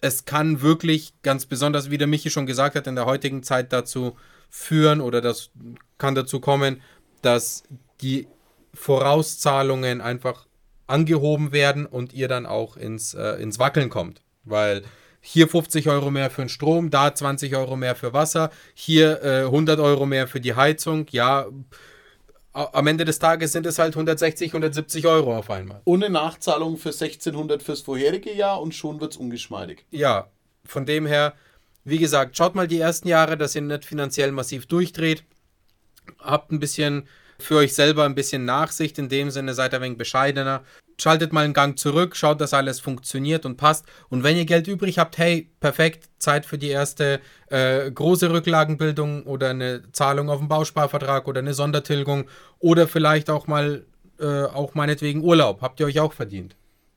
es 0.00 0.24
kann 0.24 0.62
wirklich 0.62 1.14
ganz 1.22 1.46
besonders, 1.46 1.90
wie 1.90 1.98
der 1.98 2.06
Michi 2.06 2.30
schon 2.30 2.46
gesagt 2.46 2.76
hat, 2.76 2.86
in 2.86 2.94
der 2.94 3.06
heutigen 3.06 3.42
Zeit 3.42 3.72
dazu 3.72 4.16
führen 4.50 5.00
oder 5.00 5.20
das 5.20 5.50
kann 5.98 6.14
dazu 6.14 6.38
kommen, 6.38 6.80
dass 7.22 7.64
die 8.00 8.28
Vorauszahlungen 8.76 10.00
einfach 10.00 10.46
angehoben 10.86 11.52
werden 11.52 11.86
und 11.86 12.12
ihr 12.12 12.28
dann 12.28 12.46
auch 12.46 12.76
ins, 12.76 13.14
äh, 13.14 13.42
ins 13.42 13.58
Wackeln 13.58 13.88
kommt. 13.88 14.22
Weil 14.44 14.82
hier 15.20 15.48
50 15.48 15.88
Euro 15.88 16.10
mehr 16.10 16.30
für 16.30 16.42
den 16.42 16.48
Strom, 16.48 16.90
da 16.90 17.12
20 17.12 17.56
Euro 17.56 17.76
mehr 17.76 17.96
für 17.96 18.12
Wasser, 18.12 18.50
hier 18.74 19.22
äh, 19.24 19.44
100 19.44 19.80
Euro 19.80 20.06
mehr 20.06 20.28
für 20.28 20.40
die 20.40 20.54
Heizung. 20.54 21.06
Ja, 21.10 21.46
am 22.52 22.86
Ende 22.86 23.04
des 23.04 23.18
Tages 23.18 23.52
sind 23.52 23.66
es 23.66 23.78
halt 23.78 23.94
160, 23.94 24.50
170 24.50 25.06
Euro 25.06 25.36
auf 25.36 25.50
einmal. 25.50 25.82
Ohne 25.84 26.08
Nachzahlung 26.08 26.76
für 26.76 26.90
1600 26.90 27.62
fürs 27.62 27.80
vorherige 27.80 28.32
Jahr 28.32 28.62
und 28.62 28.74
schon 28.74 29.00
wird 29.00 29.12
es 29.12 29.18
ungeschmeidig. 29.18 29.84
Ja, 29.90 30.28
von 30.64 30.86
dem 30.86 31.06
her, 31.06 31.34
wie 31.84 31.98
gesagt, 31.98 32.36
schaut 32.36 32.54
mal 32.54 32.68
die 32.68 32.78
ersten 32.78 33.08
Jahre, 33.08 33.36
dass 33.36 33.54
ihr 33.54 33.62
nicht 33.62 33.84
finanziell 33.84 34.32
massiv 34.32 34.66
durchdreht. 34.66 35.24
Habt 36.20 36.52
ein 36.52 36.60
bisschen 36.60 37.08
für 37.38 37.56
euch 37.56 37.74
selber 37.74 38.04
ein 38.04 38.14
bisschen 38.14 38.44
Nachsicht. 38.44 38.98
In 38.98 39.08
dem 39.08 39.30
Sinne 39.30 39.54
seid 39.54 39.72
ihr 39.72 39.76
ein 39.76 39.82
wenig 39.82 39.98
bescheidener. 39.98 40.62
Schaltet 40.98 41.32
mal 41.32 41.44
einen 41.44 41.52
Gang 41.52 41.78
zurück, 41.78 42.16
schaut, 42.16 42.40
dass 42.40 42.54
alles 42.54 42.80
funktioniert 42.80 43.44
und 43.44 43.56
passt. 43.56 43.84
Und 44.08 44.22
wenn 44.22 44.36
ihr 44.36 44.46
Geld 44.46 44.66
übrig 44.66 44.98
habt, 44.98 45.18
hey, 45.18 45.50
perfekt, 45.60 46.08
Zeit 46.18 46.46
für 46.46 46.56
die 46.56 46.68
erste 46.68 47.20
äh, 47.50 47.90
große 47.90 48.30
Rücklagenbildung 48.30 49.24
oder 49.24 49.50
eine 49.50 49.82
Zahlung 49.92 50.30
auf 50.30 50.38
den 50.38 50.48
Bausparvertrag 50.48 51.28
oder 51.28 51.40
eine 51.40 51.52
Sondertilgung 51.52 52.24
oder 52.60 52.88
vielleicht 52.88 53.28
auch 53.28 53.46
mal, 53.46 53.84
äh, 54.18 54.44
auch 54.44 54.74
meinetwegen 54.74 55.22
Urlaub. 55.22 55.60
Habt 55.60 55.80
ihr 55.80 55.86
euch 55.86 56.00
auch 56.00 56.14
verdient. 56.14 56.56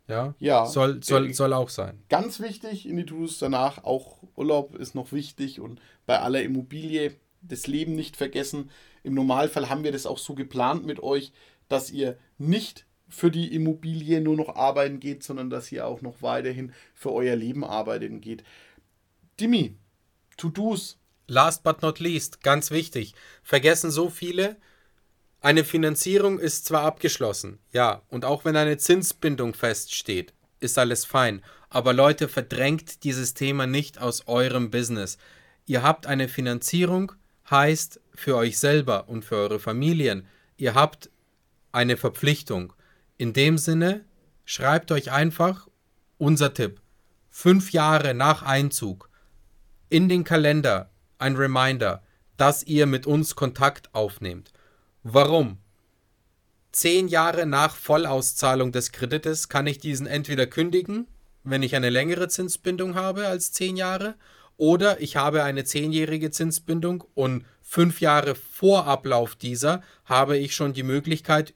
Ja, 0.10 0.34
ja 0.40 0.66
soll, 0.66 1.04
soll, 1.04 1.30
äh, 1.30 1.34
soll 1.34 1.54
auch 1.54 1.70
sein. 1.70 2.02
Ganz 2.10 2.40
wichtig 2.40 2.88
in 2.88 2.98
die 2.98 3.06
To-Dos 3.06 3.38
danach, 3.38 3.84
auch 3.84 4.18
Urlaub 4.36 4.76
ist 4.76 4.96
noch 4.96 5.12
wichtig 5.12 5.60
und 5.60 5.80
bei 6.06 6.20
aller 6.20 6.42
Immobilie 6.42 7.14
das 7.42 7.68
Leben 7.68 7.96
nicht 7.96 8.18
vergessen. 8.18 8.70
Im 9.04 9.14
Normalfall 9.14 9.70
haben 9.70 9.84
wir 9.84 9.92
das 9.92 10.06
auch 10.06 10.18
so 10.18 10.36
geplant 10.36 10.86
mit 10.86 11.02
euch, 11.02 11.32
dass 11.68 11.92
ihr 11.92 12.18
nicht 12.38 12.86
für 13.08 13.32
die 13.32 13.54
Immobilie 13.54 14.22
nur 14.22 14.36
noch 14.36 14.56
arbeiten 14.56 15.00
geht, 15.00 15.24
sondern 15.24 15.50
dass 15.50 15.72
ihr 15.72 15.86
auch 15.86 16.02
noch 16.02 16.22
weiterhin 16.22 16.74
für 16.94 17.12
euer 17.12 17.36
Leben 17.36 17.64
arbeiten 17.64 18.22
geht. 18.22 18.44
Dimi, 19.40 19.78
To-Dos. 20.38 20.98
Last 21.28 21.64
but 21.64 21.82
not 21.82 22.00
least, 22.00 22.42
ganz 22.42 22.72
wichtig, 22.72 23.14
vergessen 23.44 23.92
so 23.92 24.10
viele, 24.10 24.58
eine 25.42 25.64
Finanzierung 25.64 26.40
ist 26.40 26.66
zwar 26.66 26.82
abgeschlossen, 26.82 27.60
ja, 27.72 28.02
und 28.10 28.26
auch 28.26 28.46
wenn 28.46 28.56
eine 28.56 28.78
Zinsbindung 28.78 29.54
feststeht, 29.54 30.34
ist 30.60 30.78
alles 30.78 31.06
fein. 31.06 31.44
Aber 31.70 31.94
Leute, 31.94 32.28
verdrängt 32.28 33.04
dieses 33.04 33.36
Thema 33.36 33.68
nicht 33.68 34.00
aus 34.00 34.28
eurem 34.28 34.72
Business. 34.72 35.18
Ihr 35.66 35.84
habt 35.84 36.08
eine 36.08 36.28
Finanzierung, 36.28 37.14
heißt 37.50 38.00
für 38.14 38.36
euch 38.36 38.60
selber 38.60 39.10
und 39.10 39.26
für 39.26 39.36
eure 39.36 39.60
Familien, 39.60 40.28
ihr 40.58 40.74
habt 40.74 41.10
eine 41.72 41.98
Verpflichtung. 41.98 42.74
In 43.18 43.34
dem 43.34 43.58
Sinne, 43.58 44.06
schreibt 44.46 44.92
euch 44.92 45.12
einfach 45.12 45.68
unser 46.18 46.54
Tipp. 46.54 46.82
Fünf 47.30 47.72
Jahre 47.72 48.14
nach 48.14 48.44
Einzug 48.44 49.10
in 49.90 50.10
den 50.10 50.24
Kalender 50.24 50.90
ein 51.18 51.36
Reminder, 51.36 52.04
dass 52.38 52.64
ihr 52.64 52.86
mit 52.86 53.06
uns 53.06 53.36
Kontakt 53.36 53.94
aufnehmt. 53.94 54.52
Warum? 55.04 55.58
Zehn 56.72 57.08
Jahre 57.08 57.46
nach 57.46 57.76
Vollauszahlung 57.76 58.72
des 58.72 58.92
Kredites 58.92 59.50
kann 59.50 59.68
ich 59.68 59.80
diesen 59.80 60.08
entweder 60.08 60.46
kündigen, 60.46 61.08
wenn 61.44 61.64
ich 61.64 61.76
eine 61.76 61.90
längere 61.90 62.28
Zinsbindung 62.28 62.96
habe 62.96 63.28
als 63.28 63.52
zehn 63.52 63.76
Jahre, 63.76 64.16
oder 64.60 65.00
ich 65.00 65.16
habe 65.16 65.44
eine 65.44 65.64
zehnjährige 65.64 66.32
Zinsbindung 66.32 67.06
und 67.16 67.46
fünf 67.62 68.02
Jahre 68.02 68.36
vor 68.36 68.86
Ablauf 68.88 69.36
dieser 69.36 69.82
habe 70.04 70.38
ich 70.38 70.54
schon 70.54 70.74
die 70.74 70.84
Möglichkeit, 70.84 71.54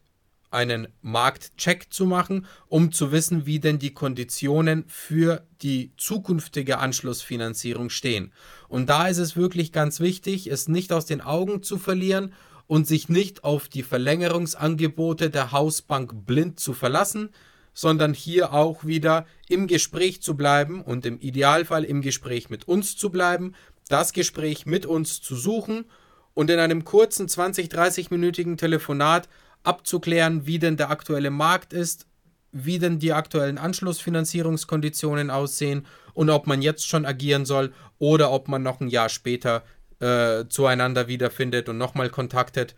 einen 0.52 0.88
Marktcheck 1.02 1.92
zu 1.92 2.06
machen, 2.06 2.46
um 2.70 2.94
zu 2.94 3.12
wissen, 3.12 3.46
wie 3.46 3.60
denn 3.60 3.78
die 3.78 3.94
Konditionen 3.94 4.86
für 4.88 5.46
die 5.62 5.92
zukünftige 5.98 6.78
Anschlussfinanzierung 6.78 7.90
stehen. 7.90 8.32
Und 8.70 8.90
da 8.90 9.10
ist 9.10 9.18
es 9.18 9.36
wirklich 9.36 9.74
ganz 9.74 10.00
wichtig, 10.00 10.48
es 10.48 10.70
nicht 10.70 10.94
aus 10.94 11.06
den 11.06 11.20
Augen 11.20 11.62
zu 11.62 11.78
verlieren 11.78 12.34
und 12.68 12.88
sich 12.88 13.10
nicht 13.10 13.44
auf 13.44 13.68
die 13.68 13.84
Verlängerungsangebote 13.84 15.30
der 15.30 15.52
Hausbank 15.52 16.26
blind 16.26 16.58
zu 16.58 16.74
verlassen, 16.74 17.32
sondern 17.74 18.14
hier 18.14 18.54
auch 18.54 18.86
wieder 18.86 19.26
im 19.50 19.68
Gespräch 19.68 20.22
zu 20.22 20.36
bleiben 20.36 20.82
und 20.82 21.06
im 21.06 21.20
Idealfall 21.20 21.84
im 21.84 22.02
Gespräch 22.02 22.50
mit 22.50 22.68
uns 22.68 22.96
zu 22.96 23.10
bleiben, 23.10 23.54
das 23.90 24.14
Gespräch 24.14 24.66
mit 24.66 24.86
uns 24.86 25.22
zu 25.22 25.36
suchen 25.36 25.86
und 26.34 26.50
in 26.50 26.60
einem 26.60 26.84
kurzen 26.84 27.28
20, 27.28 27.68
30-minütigen 27.68 28.58
Telefonat 28.58 29.28
abzuklären, 29.64 30.46
wie 30.46 30.60
denn 30.60 30.78
der 30.78 30.90
aktuelle 30.90 31.30
Markt 31.30 31.74
ist, 31.74 32.08
wie 32.52 32.80
denn 32.80 33.00
die 33.00 33.14
aktuellen 33.14 33.58
Anschlussfinanzierungskonditionen 33.58 35.30
aussehen 35.30 35.86
und 36.14 36.30
ob 36.30 36.48
man 36.48 36.62
jetzt 36.62 36.88
schon 36.88 37.06
agieren 37.06 37.46
soll 37.46 37.74
oder 37.98 38.32
ob 38.32 38.48
man 38.48 38.62
noch 38.62 38.80
ein 38.80 38.90
Jahr 38.90 39.10
später 39.10 39.64
äh, 40.00 40.46
zueinander 40.50 41.08
wiederfindet 41.08 41.68
und 41.70 41.78
nochmal 41.78 42.10
kontaktet. 42.10 42.76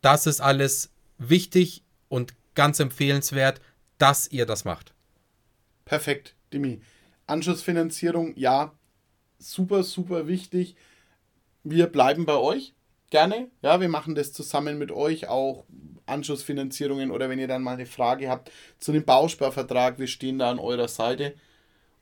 Das 0.00 0.26
ist 0.26 0.40
alles 0.40 0.92
wichtig 1.18 1.82
und 2.08 2.34
ganz 2.54 2.78
empfehlenswert 2.78 3.60
dass 3.98 4.30
ihr 4.30 4.46
das 4.46 4.64
macht. 4.64 4.94
Perfekt, 5.84 6.34
Dimi. 6.52 6.80
Anschlussfinanzierung, 7.26 8.36
ja, 8.36 8.72
super, 9.38 9.82
super 9.82 10.26
wichtig. 10.26 10.76
Wir 11.64 11.86
bleiben 11.86 12.26
bei 12.26 12.36
euch. 12.36 12.74
Gerne. 13.10 13.50
Ja, 13.62 13.80
wir 13.80 13.88
machen 13.88 14.14
das 14.14 14.32
zusammen 14.32 14.78
mit 14.78 14.90
euch 14.90 15.28
auch. 15.28 15.64
Anschlussfinanzierungen 16.06 17.10
oder 17.10 17.28
wenn 17.28 17.38
ihr 17.38 17.48
dann 17.48 17.62
mal 17.62 17.74
eine 17.74 17.86
Frage 17.86 18.30
habt 18.30 18.52
zu 18.78 18.92
dem 18.92 19.04
Bausparvertrag, 19.04 19.98
wir 19.98 20.06
stehen 20.06 20.38
da 20.38 20.50
an 20.50 20.60
eurer 20.60 20.86
Seite 20.86 21.34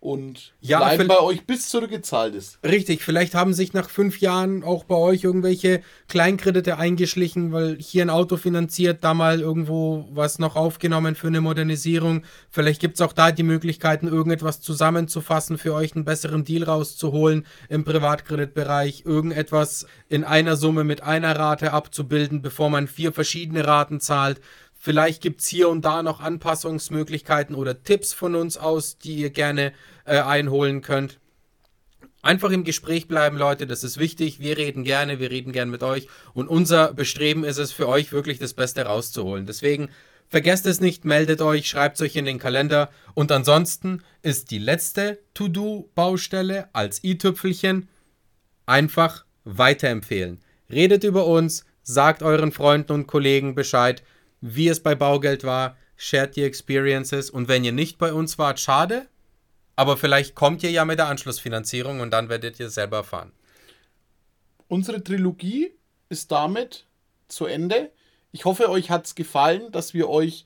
und 0.04 0.52
ja, 0.60 0.80
bleiben 0.80 1.08
bei 1.08 1.18
euch 1.20 1.46
bis 1.46 1.70
zurückgezahlt 1.70 2.34
ist. 2.34 2.58
Richtig, 2.62 3.02
vielleicht 3.02 3.34
haben 3.34 3.54
sich 3.54 3.72
nach 3.72 3.88
fünf 3.88 4.20
Jahren 4.20 4.62
auch 4.62 4.84
bei 4.84 4.96
euch 4.96 5.24
irgendwelche 5.24 5.80
Kleinkredite 6.08 6.76
eingeschlichen, 6.76 7.52
weil 7.52 7.78
hier 7.80 8.04
ein 8.04 8.10
Auto 8.10 8.36
finanziert, 8.36 9.02
da 9.02 9.14
mal 9.14 9.40
irgendwo 9.40 10.06
was 10.12 10.38
noch 10.38 10.56
aufgenommen 10.56 11.14
für 11.14 11.28
eine 11.28 11.40
Modernisierung. 11.40 12.22
Vielleicht 12.50 12.82
gibt 12.82 12.96
es 12.96 13.00
auch 13.00 13.14
da 13.14 13.32
die 13.32 13.44
Möglichkeiten, 13.44 14.06
irgendetwas 14.06 14.60
zusammenzufassen, 14.60 15.56
für 15.56 15.72
euch 15.72 15.96
einen 15.96 16.04
besseren 16.04 16.44
Deal 16.44 16.64
rauszuholen 16.64 17.46
im 17.70 17.84
Privatkreditbereich, 17.84 19.04
irgendetwas 19.06 19.86
in 20.10 20.22
einer 20.22 20.56
Summe 20.56 20.84
mit 20.84 21.02
einer 21.02 21.34
Rate 21.38 21.72
abzubilden, 21.72 22.42
bevor 22.42 22.68
man 22.68 22.88
vier 22.88 23.14
verschiedene 23.14 23.66
Raten 23.66 24.00
zahlt. 24.00 24.42
Vielleicht 24.84 25.22
gibt 25.22 25.40
es 25.40 25.46
hier 25.46 25.70
und 25.70 25.86
da 25.86 26.02
noch 26.02 26.20
Anpassungsmöglichkeiten 26.20 27.56
oder 27.56 27.82
Tipps 27.82 28.12
von 28.12 28.34
uns 28.34 28.58
aus, 28.58 28.98
die 28.98 29.14
ihr 29.14 29.30
gerne 29.30 29.72
äh, 30.04 30.18
einholen 30.18 30.82
könnt. 30.82 31.20
Einfach 32.20 32.50
im 32.50 32.64
Gespräch 32.64 33.08
bleiben, 33.08 33.38
Leute, 33.38 33.66
das 33.66 33.82
ist 33.82 33.96
wichtig. 33.96 34.40
Wir 34.40 34.58
reden 34.58 34.84
gerne, 34.84 35.18
wir 35.20 35.30
reden 35.30 35.52
gerne 35.52 35.70
mit 35.70 35.82
euch 35.82 36.06
und 36.34 36.48
unser 36.48 36.92
Bestreben 36.92 37.44
ist 37.44 37.56
es 37.56 37.72
für 37.72 37.88
euch 37.88 38.12
wirklich 38.12 38.38
das 38.38 38.52
Beste 38.52 38.82
rauszuholen. 38.82 39.46
Deswegen 39.46 39.88
vergesst 40.28 40.66
es 40.66 40.80
nicht, 40.80 41.06
meldet 41.06 41.40
euch, 41.40 41.66
schreibt 41.66 41.96
es 41.96 42.02
euch 42.02 42.16
in 42.16 42.26
den 42.26 42.38
Kalender 42.38 42.90
und 43.14 43.32
ansonsten 43.32 44.02
ist 44.20 44.50
die 44.50 44.58
letzte 44.58 45.18
To-Do-Baustelle 45.32 46.68
als 46.74 47.02
i-Tüpfelchen 47.02 47.88
einfach 48.66 49.24
weiterempfehlen. 49.44 50.42
Redet 50.70 51.04
über 51.04 51.26
uns, 51.26 51.64
sagt 51.82 52.22
euren 52.22 52.52
Freunden 52.52 52.92
und 52.92 53.06
Kollegen 53.06 53.54
Bescheid, 53.54 54.02
wie 54.46 54.68
es 54.68 54.82
bei 54.82 54.94
Baugeld 54.94 55.42
war, 55.42 55.74
shared 55.96 56.36
die 56.36 56.42
Experiences 56.42 57.30
und 57.30 57.48
wenn 57.48 57.64
ihr 57.64 57.72
nicht 57.72 57.96
bei 57.96 58.12
uns 58.12 58.36
wart, 58.36 58.60
schade, 58.60 59.08
aber 59.74 59.96
vielleicht 59.96 60.34
kommt 60.34 60.62
ihr 60.62 60.70
ja 60.70 60.84
mit 60.84 60.98
der 60.98 61.08
Anschlussfinanzierung 61.08 62.00
und 62.00 62.10
dann 62.10 62.28
werdet 62.28 62.60
ihr 62.60 62.68
selber 62.68 62.98
erfahren. 62.98 63.32
Unsere 64.68 65.02
Trilogie 65.02 65.72
ist 66.10 66.30
damit 66.30 66.84
zu 67.26 67.46
Ende. 67.46 67.90
Ich 68.32 68.44
hoffe, 68.44 68.68
euch 68.68 68.90
hat 68.90 69.06
es 69.06 69.14
gefallen, 69.14 69.72
dass 69.72 69.94
wir 69.94 70.10
euch 70.10 70.44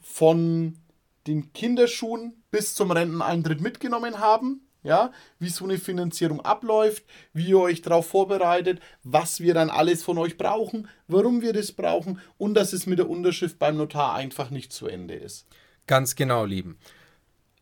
von 0.00 0.78
den 1.26 1.52
Kinderschuhen 1.52 2.40
bis 2.52 2.76
zum 2.76 2.92
Renteneintritt 2.92 3.60
mitgenommen 3.60 4.20
haben. 4.20 4.63
Ja, 4.84 5.12
wie 5.38 5.48
so 5.48 5.64
eine 5.64 5.78
Finanzierung 5.78 6.42
abläuft, 6.42 7.04
wie 7.32 7.48
ihr 7.48 7.58
euch 7.58 7.80
darauf 7.80 8.06
vorbereitet, 8.06 8.80
was 9.02 9.40
wir 9.40 9.54
dann 9.54 9.70
alles 9.70 10.04
von 10.04 10.18
euch 10.18 10.36
brauchen, 10.36 10.88
warum 11.08 11.40
wir 11.40 11.54
das 11.54 11.72
brauchen 11.72 12.20
und 12.36 12.54
dass 12.54 12.74
es 12.74 12.86
mit 12.86 12.98
der 12.98 13.08
Unterschrift 13.08 13.58
beim 13.58 13.78
Notar 13.78 14.14
einfach 14.14 14.50
nicht 14.50 14.72
zu 14.72 14.86
Ende 14.86 15.14
ist. 15.14 15.46
Ganz 15.86 16.14
genau, 16.16 16.44
Lieben. 16.44 16.78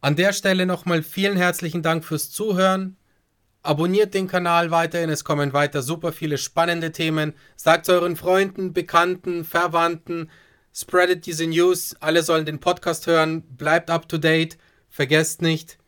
An 0.01 0.17
der 0.17 0.33
Stelle 0.33 0.67
nochmal 0.67 1.05
vielen 1.05 1.37
herzlichen 1.37 1.81
Dank 1.81 2.05
fürs 2.05 2.29
Zuhören. 2.31 2.97
Abonniert 3.63 4.15
den 4.15 4.27
Kanal 4.27 4.73
weiterhin, 4.73 5.11
es 5.11 5.23
kommen 5.23 5.53
weiter 5.53 5.83
super 5.83 6.11
viele 6.11 6.39
spannende 6.39 6.91
Themen. 6.91 7.35
Sagt 7.55 7.89
euren 7.89 8.17
Freunden, 8.17 8.73
Bekannten, 8.73 9.45
Verwandten, 9.45 10.29
spreadet 10.73 11.27
diese 11.27 11.47
News. 11.47 11.95
Alle 12.01 12.25
sollen 12.25 12.47
den 12.47 12.59
Podcast 12.59 13.07
hören. 13.07 13.43
Bleibt 13.43 13.91
up 13.91 14.09
to 14.09 14.19
date. 14.19 14.59
Vergesst 14.89 15.41
nicht, 15.41 15.79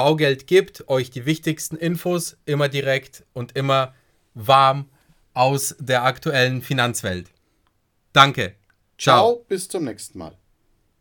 Baugeld 0.00 0.46
gibt 0.46 0.88
euch 0.88 1.10
die 1.10 1.26
wichtigsten 1.26 1.76
Infos 1.76 2.38
immer 2.46 2.70
direkt 2.70 3.26
und 3.34 3.54
immer 3.54 3.92
warm 4.32 4.88
aus 5.34 5.76
der 5.78 6.04
aktuellen 6.04 6.62
Finanzwelt. 6.62 7.26
Danke. 8.14 8.54
Ciao. 8.96 9.34
Ciao 9.34 9.44
bis 9.46 9.68
zum 9.68 9.84
nächsten 9.84 10.18
Mal. 10.18 10.38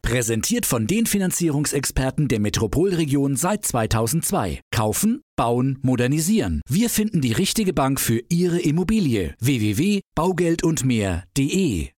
Präsentiert 0.01 0.65
von 0.65 0.86
den 0.86 1.06
Finanzierungsexperten 1.06 2.27
der 2.27 2.41
Metropolregion 2.41 3.38
seit 3.38 3.63
2002. 3.63 4.60
Kaufen, 4.70 5.22
bauen, 5.38 5.79
modernisieren. 5.82 6.60
Wir 6.68 6.89
finden 6.89 7.22
die 7.22 7.32
richtige 7.32 7.72
Bank 7.72 8.01
für 8.01 8.22
Ihre 8.27 8.60
Immobilie. 8.60 9.34
www.baugeldundmehr.de 9.39 11.88